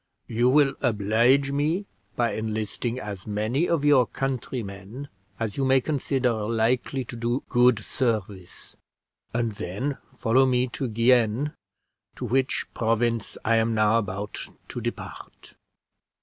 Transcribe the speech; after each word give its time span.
You 0.25 0.49
will 0.49 0.73
oblige 0.81 1.51
me 1.51 1.85
by 2.15 2.31
enlisting 2.31 2.99
as 2.99 3.27
many 3.27 3.69
of 3.69 3.85
your 3.85 4.07
countrymen 4.07 5.09
as 5.39 5.57
you 5.57 5.63
may 5.63 5.79
consider 5.79 6.33
likely 6.45 7.03
to 7.05 7.15
do 7.15 7.43
good 7.49 7.77
service, 7.77 8.75
and 9.31 9.51
then 9.51 9.99
follow 10.07 10.47
me 10.47 10.67
to 10.69 10.89
Guienne, 10.89 11.53
to 12.15 12.25
which 12.25 12.65
province 12.73 13.37
I 13.45 13.57
am 13.57 13.75
now 13.75 13.99
about 13.99 14.39
to 14.69 14.81
depart. 14.81 15.53